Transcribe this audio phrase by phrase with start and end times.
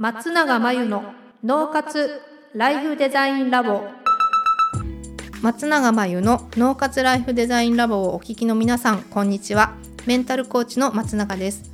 [0.00, 1.12] 松永真由の
[1.44, 2.22] 脳活
[2.54, 3.82] ライフデザインラボ。
[5.42, 9.74] 松永真由の脳活ライフデザインラボをお聞きの皆さんこんにちは。
[10.06, 11.70] メンタルコーチの松永です。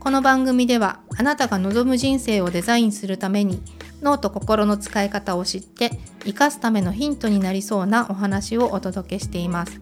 [0.00, 3.60] この番組ではあなたが望む人生をデザインするために
[4.00, 5.90] 脳と心の使い方を知って
[6.24, 9.78] 生かすためのヒントになりそうなお話をお届けしています。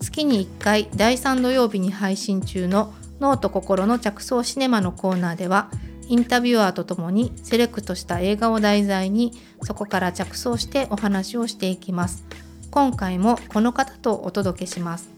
[0.00, 5.70] 月に1回第3土曜日に配信中の脳と心の着想シネマのコーナーでは
[6.08, 9.32] インタビュアーとともにセレクトした映画を題材に
[9.62, 12.24] そこから着想してお話をしていきます。
[12.70, 15.10] 今回もこの方とお届けします。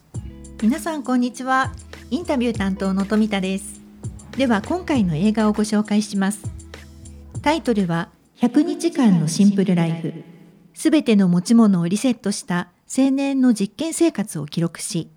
[0.61, 1.73] 皆さんこんにちは。
[2.11, 3.81] インタビュー担当の富田です。
[4.37, 6.43] では今回の映画をご紹介します。
[7.43, 10.13] タイトルは100日間のシンプルライフ。
[10.81, 15.11] すべての持ち物をリセットした青年の実験生活を記録し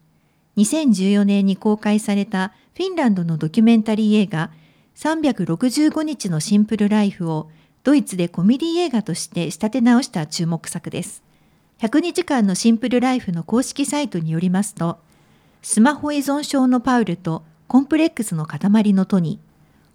[0.57, 4.51] 2014年に公開されたフィンランドのドキュメンタリー映画
[4.95, 7.49] 365日のシンプルライフを
[7.83, 11.23] ドイツでコメディ映画として仕立て直した注目作です。
[11.79, 14.99] 100日間のシンプルライフの公式サイトによりますと、
[15.61, 19.39] スマホ依存症のパウルとコンプレックスの塊のトニ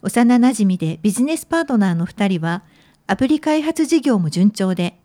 [0.03, 2.63] ー、幼馴染でビジネスパートナーの2人は、
[3.07, 4.99] アプリ開発事業も順調で、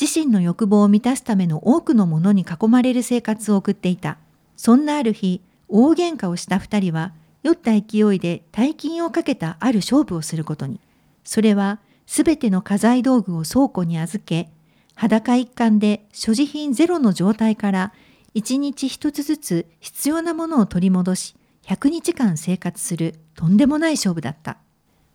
[0.00, 4.18] 自身の欲望を満たすための多くのものに囲まれる生活を送っていた。
[4.56, 7.12] そんなある日、大喧嘩をした2人は、
[7.48, 10.80] 酔った勢いで大金をかけたある勝負をすることに。
[11.24, 14.50] それは、すべての家財道具を倉庫に預け、
[14.94, 17.92] 裸一貫で所持品ゼロの状態から
[18.34, 24.58] 一日一つずつ必要なものを取り戻し、100日間生活するとんでもない勝負だった。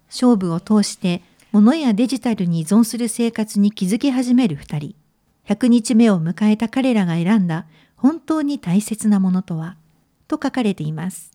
[0.08, 4.96] 勝負を通して物やデジタルに依存する生活に気づき始める二人。
[5.48, 9.78] 100日目を迎えた彼らが選んだ本当に大切なものとは？
[10.28, 11.33] と書かれています。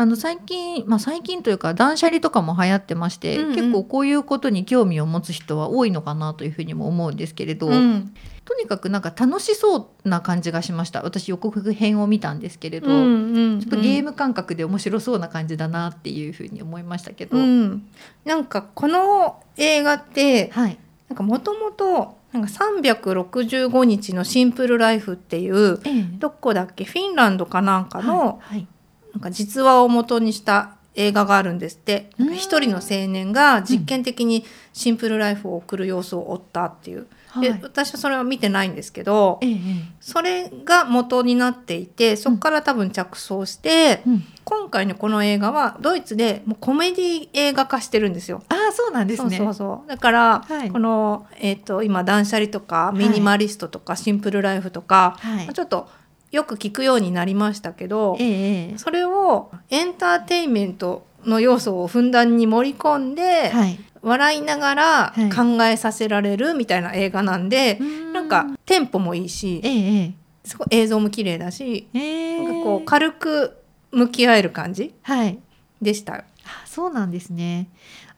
[0.00, 8.14] あの最近、まあ、最近というか断捨離とかも流行ってまして、うんうん、結構こういうことに興味を持つ人は多いのかなというふうにも思うんですけれど、うん、
[8.46, 11.02] とにかくなんか楽しそうな感じがしました。
[11.02, 17.86] 私予告編を見たんですけれど、うんうんうん、ちょっとゲーム感覚で面白そうな感じだなっていうふうに思いましたけど、うん、
[18.24, 20.78] なんかこの映画って、はい、
[21.10, 26.84] なんかもともとなんか365日のシンプルライフっていう、ええ、どこだっけ？
[26.84, 28.66] フィンランドかなんかの、はいはい
[29.12, 32.10] なんか実話を元にした映画があるんですって。
[32.34, 37.06] 一人の青年が実験的にシンプルライフを送る様子を追ったっていう、
[37.36, 39.58] うん、で私はそれは見てないんですけど、はい、
[40.00, 48.42] それが元になっていてそこから多分着想して、うん、今回のこの映画はドイツでもうコメディ映画化してるんですよ。
[48.48, 49.36] あそうなんですね。
[49.36, 55.88] そうそうだから、はい、この、えーと、今断捨離とかミニマリストとか、シンプルライフとか、はい、ちょっと
[56.30, 70.14] よく聞くようになりましたけど、ええ、それをエンターテインメントの要素をふんだんに盛り込んで、はい、笑いながら考えさせられるみたいな映画なんで、はい、なんかテンポもいいし、ええ、
[70.44, 73.56] すごい映像も綺麗だし、えなんかこう軽く
[73.90, 75.38] 向き合える感じ、はい、
[75.82, 76.14] でした。
[76.14, 76.24] あ
[76.64, 77.68] そうなんですね。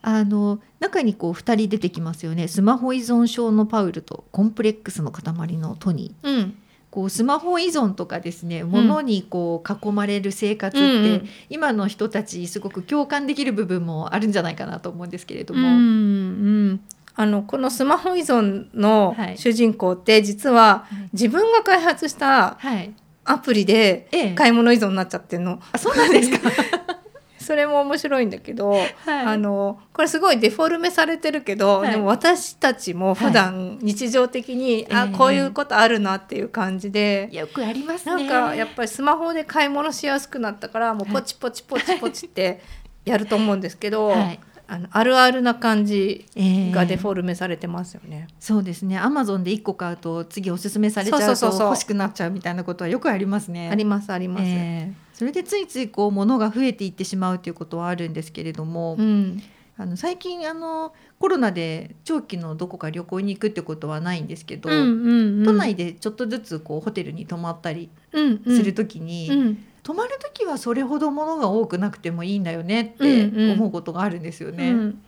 [0.03, 2.47] あの中にこう2人出てきますよね。
[2.49, 6.29] スマホ依存症のパウルとコンプレックスの塊のトニー。
[6.29, 6.59] うん
[6.93, 10.91] こうスマホ依存とかですね、ものにこう囲まれる生活って、う
[11.25, 15.69] ん、今の人たちすごく共感できる部分もあるんじゃないかなと思うんですけれども。
[15.69, 15.79] うんう
[16.75, 16.81] ん
[17.15, 22.59] あのこのスマホ依存の主人公って実は自分が開発した
[23.27, 25.51] アプリで買い物依存になっちゃってるの。
[25.51, 26.51] はい、あそうなんですか？
[27.43, 38.29] それも面白いんだけど、はい、あのこれすごいデフォルメされてるけど、はい、でも私たちも普段日常的に、はい、あこういうことあるなっていう感じで、よくありますね。
[38.29, 42.63] なんかやっぱりスマホで買い物しやすくなったからもうポチポチポチポチって
[43.05, 44.15] やると思うんですけど。
[44.69, 48.27] あのあるあるな感じがデフォルメされてますよね。
[48.28, 48.99] えー、そうですね。
[48.99, 53.69] アマゾンで一個買うと次おすすめされちゃうと欲しくなっちゃうみたいなことはよくありますね。
[53.71, 54.45] ありますあります。
[54.47, 59.41] えーそれでついついこう物が増えていってしまうということはあるんですけれども、うん、
[59.77, 68.19] あの最近あのコロナで長期のどこか旅行に行くってことはないんですけど、うんうんうん、都内でちょっとずつこうホテルに泊まったりす
[68.64, 74.70] る時に、うんうん、泊まる時はそれほど物が多くなくてもいいんだよねって思うことがあるんですよね。
[74.70, 74.79] うん。
[74.79, 75.02] うん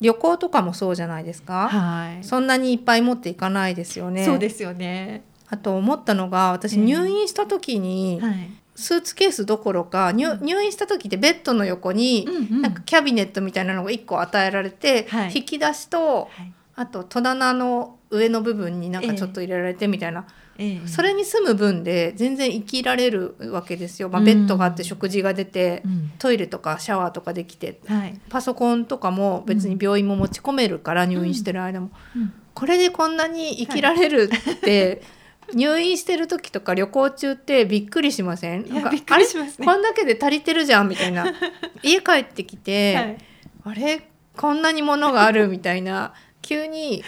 [0.00, 4.24] 旅行とかもそうじゃないですか、はい、そんなにいっぱい持っていかないですよね。
[4.24, 5.22] そうですよね。
[5.48, 20.88] あと思ったのが私入院した時に、はい、スーツケースどころか入入院した時ってベッドの横に、なんかキャビネットみたいなのが1個与えられて、はい、引き出しと、はい、あと戸棚の上の部分になんかちょっと入れられてみたいな、えええ。
[20.88, 24.24] それに住む分で全然生きられるわけですよ、まあ、うん。
[24.24, 26.12] ベッドがあって食事が出て、うん。
[26.18, 27.80] トイレとかシャワーとかできて。
[27.86, 28.20] はい。
[28.28, 32.32] パソコンとかも別に病院も持ち込めるから入院してる間も、うん。
[32.54, 35.02] これでこんなに生きられるって、
[35.52, 38.66] 入院してる時とか旅行中ってびっくりしません？
[38.72, 39.66] なんかびっくりしますね。
[39.66, 41.26] こんだけで足りてるじゃんみたいな。
[41.82, 43.18] 家帰ってきて、はい。
[43.64, 44.08] あれ？
[44.36, 46.14] こんなに物があるみたいな。
[46.40, 47.02] 急に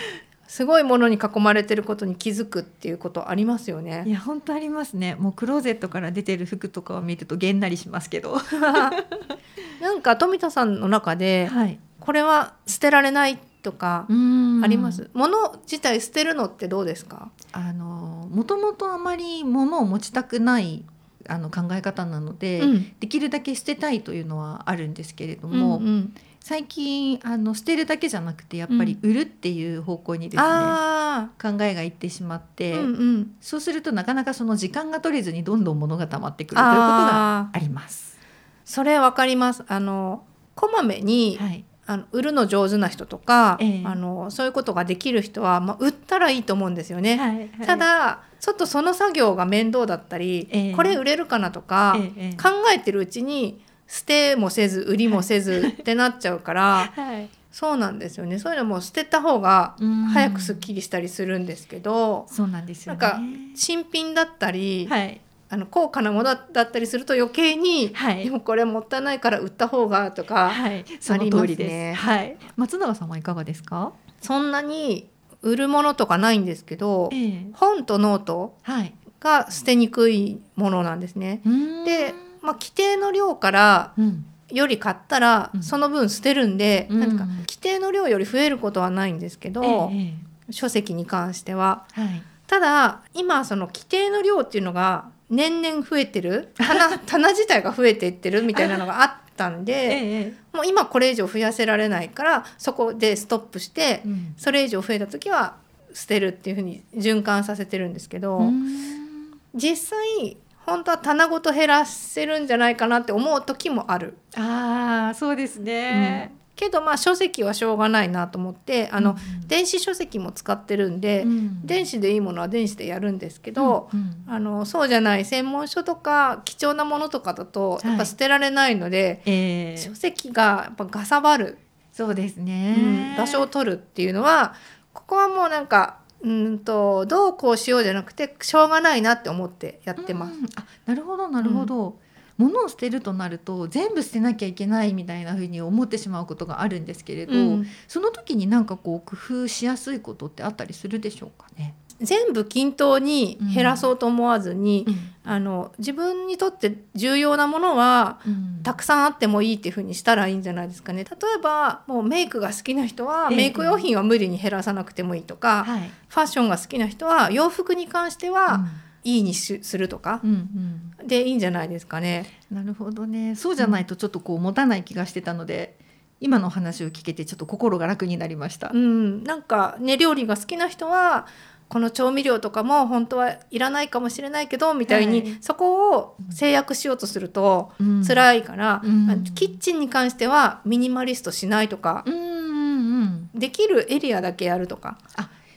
[0.49, 4.05] すごいものに囲まれてることに気づくっていうことありますよいね。
[4.07, 5.17] や本当ありますね。
[5.19, 8.37] もうクローゼットから出てる服とかを見るとげんなりしますけど。
[9.81, 11.79] なんか富田さんの中ではい。
[12.01, 17.31] これは捨てられないとかああります、物自体捨てるのってどうですか？
[17.53, 20.85] あのもともとあまり物を持ちたくない
[21.29, 22.93] あの考え方なので、うん。
[23.01, 26.15] できるだけ捨てたいというのはあるんですけれども、うんうん
[26.47, 33.35] 最近あの捨てるだけじゃなくてやっぱり売るっていう方向にですね、あ考えがいってしまって、ーうんうん。
[33.41, 38.17] そうするとなかなかその時間が取れずにどんどん物が溜まってくるということがあります。
[38.65, 39.65] それわかります。
[39.67, 40.23] あの
[40.55, 43.83] こまめに、はい、あの売るの上手な人とか、ええ。
[43.85, 47.17] あのそういうことができる人は、まあ、売ったらいいと思うんですよね。
[47.17, 50.73] はいた、だちょっとその作業が面倒だったり、ええ。
[50.77, 51.97] これ売れるかなとか、
[52.41, 58.39] 考えてるうちに捨てもせず売りもせずってなっちゃうからはい、そうなんですよね。
[58.39, 60.05] そういうのも捨てた方がうん。
[60.07, 63.01] 早くすっきりしたりするんですけど、そうなんですよね。
[63.01, 63.21] なんか
[63.55, 68.25] 新品だったり、はい、あの高価なものだったりすると余計に、はい。
[68.25, 72.01] でもこれもったいないから売った方がとか、はい、その通りです。
[72.01, 73.93] はい、松永さんはいかがですか？
[74.21, 75.09] そんなに
[75.43, 77.47] 売るものとかないんですけど、ええ。
[77.53, 78.95] 本とノートはい。
[79.19, 81.41] が捨てにくいものなんですね。
[81.85, 82.15] でで、
[82.47, 85.63] まあ、規定の量からうん、より買ったらうん。
[85.63, 87.01] その分捨てるんで、うん。
[87.01, 91.87] なんか規定の量より増えることはないんですけど、ええ書籍に関しては。
[91.93, 92.23] はい。
[92.47, 96.53] ただ今その規定の量っていうのが年々増えてる。
[96.57, 100.57] 棚 棚自体が増えていってるみたいなのがあったんでええ。
[100.57, 104.35] もう今これ以上増やせられないからそこでストップしてうん。
[104.37, 105.57] それ以上増えた時は
[105.93, 109.41] 捨てるっていうふうに循環させてるんですけど、うん。
[109.57, 114.19] 実際本当は棚ごと減らせるんじゃないかなって思う時もある。
[114.37, 116.35] ああ、そうですね。
[116.57, 121.65] けどまあ書籍はしょうがないなと思ってあの、うん電子書籍も使ってるんで、うん。
[121.65, 124.35] 電子でいいものは電子でやるんですけど、うんうん。
[124.35, 127.87] あのそうじゃない専門書とか貴重なものとかだとい。
[127.87, 129.77] やっぱ捨てられないので、ええ。
[129.77, 131.59] 書籍がやっぱがさばる、
[131.93, 133.15] そうですうんね。
[133.17, 134.55] 場所を取るっていうのは
[134.93, 140.35] ここはもうなんかうんとどうこうしようじゃなくてしょうがないなって思ってやってます。
[140.39, 141.99] うんあ、なるほどなるほど。
[142.39, 151.75] 物を捨てるとなると全部捨てなきゃいけないみたいな風に思ってしまうことがあるんですけれど、うんその時になんかこう工夫しやすいことってあったりするでしょうかね？
[152.01, 154.95] 全部均等に減らそうと思わずに、うん
[155.29, 165.91] あの自分にとって重要なものはうんたくさんあってもいいっていう風にしたらいいんじゃないですかね例えばもうメイクが好きな人はええメイク用品は無理に減らさなくてもいいとか、はい。
[166.09, 168.67] ファッションが好きな人は洋服に関しては、
[169.03, 172.27] いいにしするとかうんうんでいいんじゃないですかね。
[172.51, 173.35] なるほどね。
[173.35, 175.77] そうじゃないとちょっとこう持たない気がしてたので、
[176.21, 178.71] 今の話を聞けてちょっと心が楽になりました。
[178.73, 181.27] うん、なんかね料理が好きな人は
[181.69, 185.39] この調味料とかも本当はいらないかもしれないけどみたいに、はい。
[185.41, 188.05] そこを制約しようとするとうん。
[188.05, 189.11] 辛いから、うん。
[189.11, 193.31] あのキッチンに関してはミニマリストしないとか、うんうんうん。
[193.35, 194.99] できるエリアだけやるとか。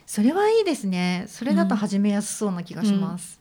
[0.06, 1.26] それはいいですね。
[1.28, 3.40] それだと始めやすそうな気がします。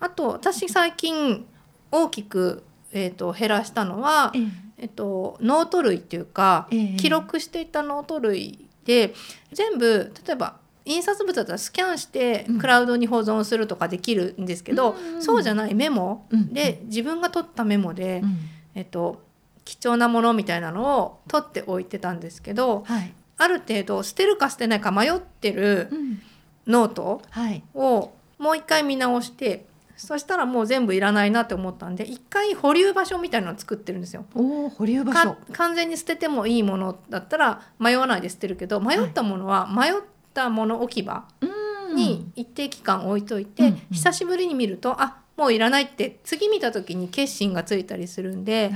[0.00, 1.46] あと私最近
[1.90, 2.62] 大きく、
[2.92, 4.42] えー、と減らしたのは、ええ。
[4.78, 6.96] えっと、ノート類っていうか、ええ。
[6.96, 9.14] 記録していたノート類で
[9.52, 18.38] 全部例えば印刷物だったらスキャンしてうんクラウドに保存するとかできるんですけど、うんそうじゃないメモうんで自分が取ったメモで、うん
[18.74, 19.22] えっと、
[19.64, 23.12] 貴重なものみたいなのを取っておいてたんですけどはい。
[23.38, 26.20] ある程度捨てるか捨てないか迷ってるうん
[26.66, 27.62] ノートはい。
[27.74, 29.66] をもう一回見直して
[29.96, 34.26] そしたらもう全部いらないなって思ったんで一回保留場所みたいなのを作ってるんですよ。
[34.34, 35.36] おお保留場か所。
[35.52, 39.94] 完全に捨ててもいいものだったら迷わないで捨てるけど迷ったものは迷っ
[40.36, 41.46] たもの置き場う
[41.92, 41.96] ん。
[41.96, 43.80] に一定期間置いといて、うんうん。
[43.90, 48.70] 久しぶりに見るとあもういらないって次見た時に決心がついたりするんで。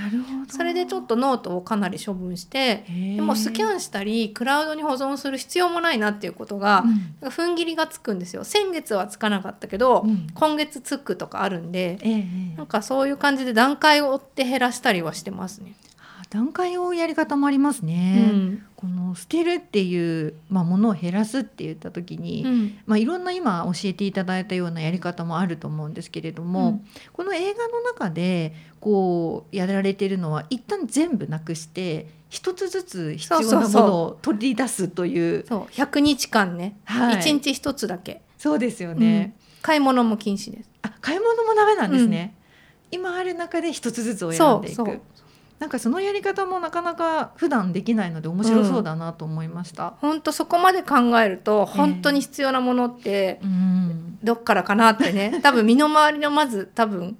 [0.48, 6.84] それでちょっとノートをかなり処分してででもスキャンしたりクラウドに保存する必要もないなっていうことが、
[7.22, 8.44] 踏ん切りがつくんですよ。
[8.44, 10.26] 先月はつかなかったけど、うん。
[10.34, 11.98] 今月つくとかあるんで
[12.56, 15.74] なんかそういう感じで段階を追って減らしたりはしてますね。
[16.30, 18.26] あ段階をやり方もありますうね。
[18.28, 18.66] ん。
[18.76, 22.78] この捨てるっていう、まあ、ものを減らすって言った時に、うん。
[22.86, 26.86] まあ、いろんな今教えていただいたようなやり方もあると思うんですけれども、うん。
[27.12, 37.16] この映画の中でこうやられてるのは一旦全部なくして一つずつ必要なものを取り出すというそう100日間ね、はい。
[37.16, 38.22] 1日1つだけ。
[38.38, 40.70] そうですよね、買い物も禁止です。
[40.82, 42.34] あ買い物もダメなんですね、
[42.90, 44.76] 今ある中で一つずつを選んでいく。
[44.76, 45.00] そうそう
[45.60, 49.92] なんかそのやり方もなかなか普段できないので面白そうだなと思いました。
[50.00, 54.18] 本当そこまで考えると本当に必要なものってうん。
[54.24, 55.38] どっからかなってね。
[55.44, 57.18] 多分身の回りのまず多分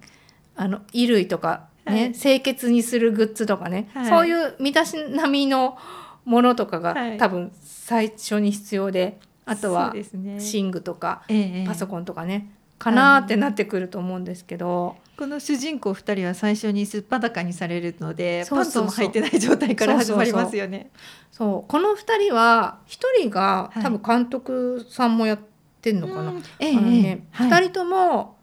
[0.56, 2.12] あの衣類とかね、はい。
[2.12, 4.06] 清潔にするグッズとかね、はい。
[4.06, 5.76] そういう身だしなみの
[6.25, 7.18] ものとかが、はい。
[7.18, 11.66] 多分最初に必要であとは寝具とかええ。
[11.66, 20.90] パソコンとかね、かなーってなってくると思うんですけど、この主人公2人は最初にすっぱだかにされるのでパンツも履いてない状態から始まりますよね。
[21.30, 23.82] そうこの2人は1人がはい。
[23.82, 25.38] 多分監督さんもやっ
[25.82, 26.42] てんのかな、うん。
[26.58, 28.38] えのね、ええ2人とも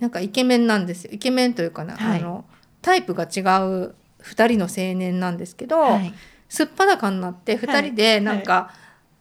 [0.00, 1.10] なんかイケメンなんですよ。
[1.12, 2.20] イケメンというかな、はい。
[2.20, 2.46] あの
[2.80, 6.14] タイプが違う2人の青年なんですけど、はい。
[6.48, 8.72] すっぱだかになって2人でなんか、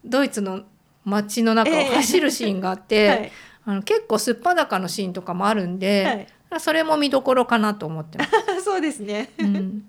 [0.05, 0.61] ドイツの
[1.03, 3.31] 街の中を走るシーンがあって、 はい
[3.65, 6.27] あの結構すっぱだかのシーンとかもあるんで、はい
[6.59, 8.31] それも見どころかなと思ってます。
[8.63, 9.29] そうですね。
[9.39, 9.85] うん、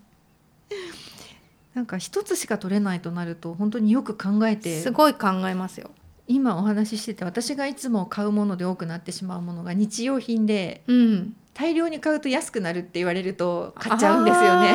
[1.74, 5.90] なんか一つしか取れないとなると本当によく考えてすごい考えますよ。
[6.26, 14.72] 今お話ししてて私がいつも買うもので多くなってしまうものが日用品でうん、大量に買うと安くなるって言われると買っちゃうんですよね。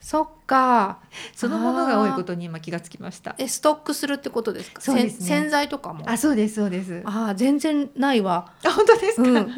[0.00, 0.98] そっか。
[1.34, 3.34] そのものが多いことに今気がつきました。
[3.38, 4.80] えストックするってことですか？
[4.80, 6.08] そうですね洗剤とかも？
[6.08, 7.02] あそうですそうです。
[7.04, 8.52] あああ全然ないわ。
[8.64, 9.28] 本当ですか？
[9.28, 9.56] うん。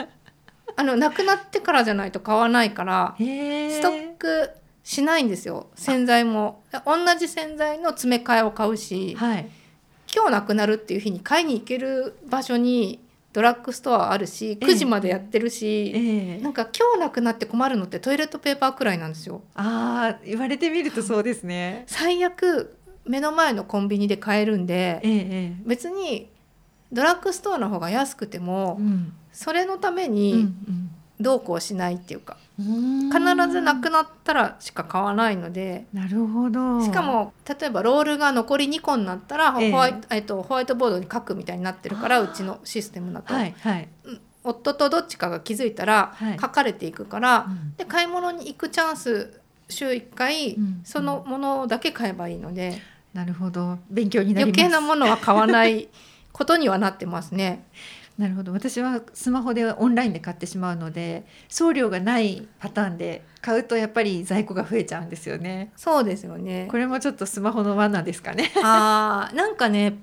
[0.74, 3.14] あのなくなってからじゃないと買わないから。
[3.18, 4.50] ストック
[4.82, 5.68] しないんですよ。
[5.76, 9.48] 洗剤も同じ洗剤の詰め替えを買うし、はい。
[10.14, 13.00] 今日なくなるっていう日に買いに行ける場所に
[13.32, 16.42] ドラッグストアあるし、9時までやってるし、ええ。
[16.42, 19.42] なんか今日なくなって困るのってトイレットペーパーくらいなんですよ。
[19.54, 21.84] ああ言われてみるとそうですね。
[21.86, 26.28] 最悪目の前のコンビニで買えるんでえええ別に
[26.92, 29.12] ドラッグストアの方が安くてえもうん。
[29.32, 30.48] それのためうんに
[31.22, 33.18] どうこうしないっていうかうん必
[33.50, 36.82] ずなくなったらしか買わないのでなるほど。
[36.84, 43.88] しかも例えばロールが残り2個になったらホええワイト,、えっとホワイトボードに書くみたいになってるからうちのシステムだと、はいはい。
[44.44, 52.80] 夫とどっちかが気づいたらはい書かれていくから、うんで買い物に行くチャンス週1回、うんそのものだけ買えばいいので。
[53.14, 54.58] なるほど勉強になります。
[54.58, 55.88] 余計なものは買わない
[56.32, 57.66] ことにはなってますね。
[58.22, 65.72] なるほど私はスマホでオンラインで買ってしまうので送料がないパターンで買うとやっぱり在庫が増えちゃうんですよね。
[65.76, 66.76] そうですよねこ。
[66.76, 68.52] れもちょっとスマホの罠ですかね。
[68.62, 69.98] あーなんかね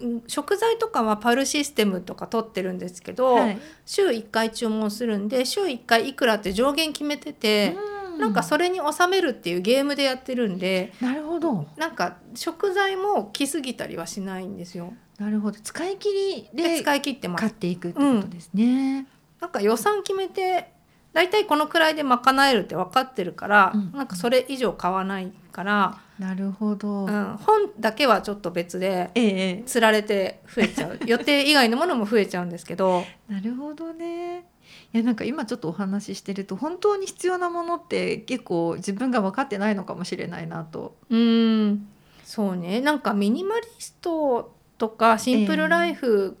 [0.00, 7.74] うん食材とかはパルシステムとか取ってるんですけど、はい週1回注文するんで週1回いくらって上限決めてて、
[8.14, 14.92] うなんかそれに収めるっていうゲームでやってるんでなるほどなんか食材も来すぎたりはしないんですよ。
[15.18, 17.40] なるほど使い切りでで使い切ってます。
[17.40, 19.06] 買っていくってことですね。
[19.40, 20.72] なんか予算決めて
[21.12, 25.98] だいたいこのくらいで賄えるって分かってるから、うんなんかそれ以上買わないから。
[26.18, 27.06] なるほど。
[27.06, 34.46] うん、本だけはちょっと別でえええ釣られて増えちゃう 予定以外のものも増えちゃうんですけどえなるほどね。
[34.94, 40.96] いやなんか今ちょっとお話ししてると本当に必要なものって結構自分が分かってないのかもしれないなと。
[41.10, 41.88] うん
[42.24, 46.36] そうねなんかミニマリストとかシンプルライフ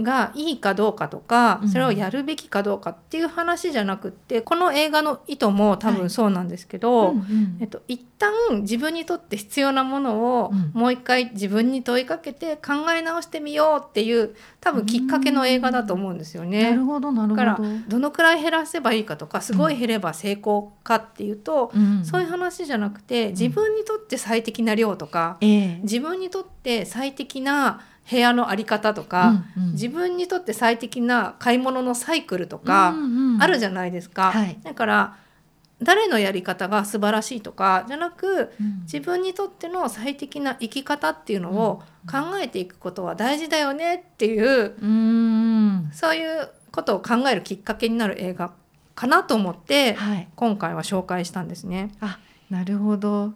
[0.00, 1.68] がいいかどうかとか、うん。
[1.68, 7.56] それをやるべきかどうかっていう話じゃなくってこの映画の意図も多分そうなんですけど、うんうん。
[7.60, 8.32] えっと、一旦
[8.62, 10.70] 自分にとって必要なものをうん。
[10.72, 16.70] もう一回自分に問いかけて考え直してみようっていう多分きっかけの映画だと思うんですよね。
[16.70, 17.44] なるほどなるほど。
[17.44, 22.04] だからどのくらい減らせばいいかとかすごい減れば成功かっていうと、うん。
[22.04, 25.80] そういう話じゃなくて自分にとって最適な量とか、ええ。
[25.82, 27.80] 自分にとって最適な
[28.10, 29.72] 部屋のあり方とか、うんうん。
[29.72, 32.94] 自分にとって最適な買い物のサイクルとか
[33.40, 34.32] あるじゃないですか。
[34.32, 34.58] はい。
[34.62, 35.16] だから
[35.82, 38.82] 誰のやり方が素晴らしいとかじゃなくうん。
[38.82, 45.90] 自分にとっての最適な生き方っていうのを考えていくことは大事だよねっていううん。
[45.92, 48.52] そういうことを考えるきっかけになる映画
[48.94, 50.28] かなと思ってはい。
[50.34, 51.92] 今回は紹介したんですね。
[52.00, 52.18] あ
[52.50, 53.32] なるほど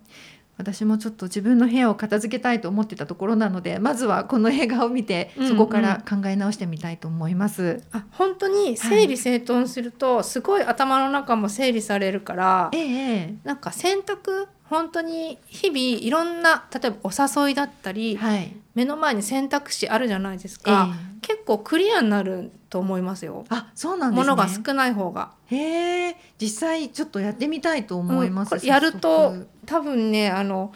[0.59, 5.51] 私もちょっと自分の部屋を片付けたいと思ってたところなのでまずはこの映画を見てうんうん。
[5.51, 7.83] そこから考え直してみたいと思います。
[7.93, 13.35] あ本当に整理整頓するとすごい頭の中も整理されるから、ええ。
[13.45, 17.11] なんか洗濯本当に日々いろんな例えばお
[17.45, 18.57] 誘いだったり、はい。
[18.75, 23.47] 目の前に選択肢あるじゃないですか、え結構クリアになると思いますよ。
[23.49, 24.31] あ、そうなんですね。
[24.31, 25.31] ものが少ない方が。
[25.47, 28.55] へえ、実際ちょっとやってみたいと思います。
[28.55, 30.73] うんやる早と速多分ねあの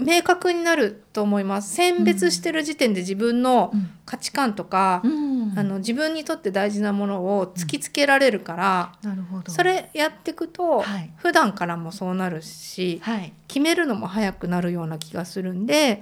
[0.00, 1.74] 明確になると思います。
[1.74, 3.90] 選別してる時点で自分のうん。
[4.06, 9.52] 価値観とか、うん、あの自分にとって大事なものを突きつけられるから、なるほど。
[9.52, 11.12] それやっていくと、はい。
[11.18, 13.32] 普段からもそうなるしはい。
[13.46, 16.00] 決めるのも早くなるような気がするんで。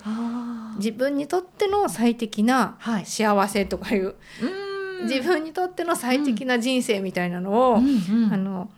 [0.79, 3.05] 自分にとっての最適なはい。
[3.05, 5.07] 幸せとかいう、うーん。
[5.07, 8.25] 自分にとっての最適な人生みたいなのを、うん。
[8.25, 8.33] うん。
[8.33, 8.71] あの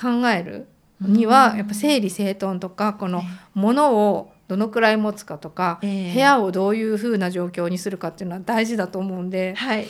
[0.00, 0.68] 考える
[1.00, 1.58] にはうん。
[1.58, 3.22] やっぱ整理整頓とかこのえ
[3.54, 9.86] 物をどのくらい持つかとか、ええ部屋をどういう風な状況にするかっていうのは大事だと思うんではい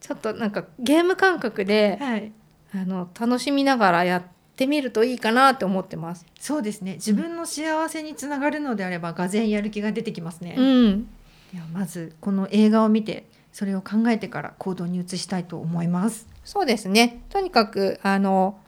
[0.00, 2.32] ちょっとなんかゲーム感覚ではい。
[2.74, 4.22] あの楽しみながらやっ
[4.54, 6.26] てみるといいかなって思ってます。
[6.38, 6.94] そうですね。
[6.94, 10.54] 自分の幸せにつながるのであれば、がぜやる気が出てきますね。
[10.58, 11.08] うん、
[11.52, 16.28] ではまずこの映画を見て、それを考えてから行動に移したいと思います。
[16.44, 18.58] そうですねとにかくあの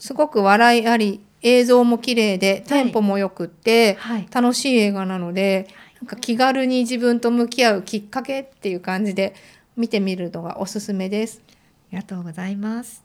[0.00, 4.26] すごく笑いあり映像も綺麗でテンポもよくって、はい。
[4.30, 5.68] 楽しい映画なので
[6.00, 9.34] なんか気軽に自分と向き合うきっかけっていう感じで
[9.76, 11.42] 見てみるのがおすすめです。
[11.48, 11.52] あ
[11.92, 13.04] りがとうございます。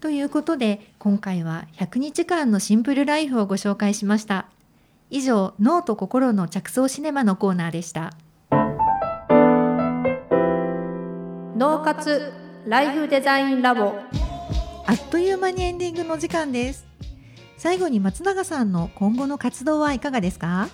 [0.00, 4.46] ということで今回は100日間のシンプルライフをご紹介しました。
[5.10, 8.12] 以上脳と心の着想シネマのコーナーでした。
[11.56, 12.32] 脳活
[12.66, 13.94] ライフデザインラボ
[14.86, 16.87] あっという間にエンディングの時間です。
[17.58, 20.68] 最後に松永さんの今後の活動はいかがですか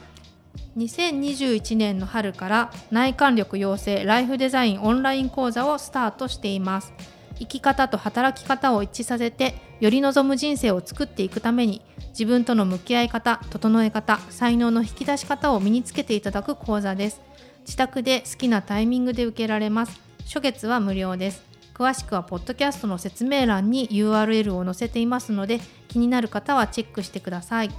[0.76, 6.92] ？2021年の春から内観力養成ライフデザインオンライン講座をスタートしています。
[7.38, 17.22] 生き方と働き方を一致させてより望む人生を作っていくために自分との向き合い方整え方才能の引き出し方を身につけていただく講座です。
[17.60, 19.98] 自宅で好きなタイミングで受けられます。
[20.26, 21.53] 初月は無料です。
[21.74, 27.70] 詳しくはポッドキャストの説明欄に URL を載せていますので気になる方はチェックしてください。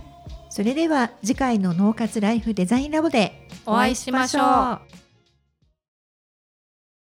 [0.49, 5.04] それでは次回の脳活ライフデザインラボでお会いしましょう。